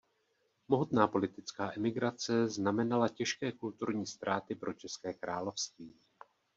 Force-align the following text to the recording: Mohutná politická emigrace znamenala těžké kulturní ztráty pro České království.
Mohutná 0.67 1.07
politická 1.07 1.71
emigrace 1.77 2.47
znamenala 2.47 3.09
těžké 3.09 3.51
kulturní 3.51 4.07
ztráty 4.07 4.55
pro 4.55 4.73
České 4.73 5.13
království. 5.13 5.93